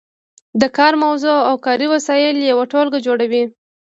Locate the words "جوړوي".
3.07-3.43